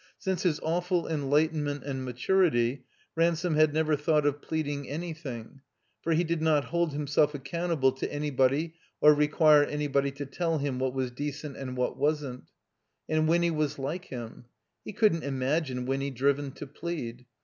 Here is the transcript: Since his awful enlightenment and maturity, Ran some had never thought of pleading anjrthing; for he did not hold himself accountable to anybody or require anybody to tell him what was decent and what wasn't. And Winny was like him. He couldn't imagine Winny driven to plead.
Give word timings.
Since 0.17 0.41
his 0.41 0.59
awful 0.63 1.07
enlightenment 1.07 1.83
and 1.83 2.03
maturity, 2.03 2.85
Ran 3.15 3.35
some 3.35 3.53
had 3.53 3.71
never 3.71 3.95
thought 3.95 4.25
of 4.25 4.41
pleading 4.41 4.85
anjrthing; 4.87 5.59
for 6.01 6.13
he 6.13 6.23
did 6.23 6.41
not 6.41 6.63
hold 6.65 6.91
himself 6.91 7.35
accountable 7.35 7.91
to 7.91 8.11
anybody 8.11 8.73
or 8.99 9.13
require 9.13 9.63
anybody 9.63 10.09
to 10.13 10.25
tell 10.25 10.57
him 10.57 10.79
what 10.79 10.95
was 10.95 11.11
decent 11.11 11.55
and 11.55 11.77
what 11.77 11.97
wasn't. 11.97 12.49
And 13.07 13.27
Winny 13.27 13.51
was 13.51 13.77
like 13.77 14.05
him. 14.05 14.45
He 14.83 14.91
couldn't 14.91 15.23
imagine 15.23 15.85
Winny 15.85 16.09
driven 16.09 16.49
to 16.53 16.65
plead. 16.65 17.27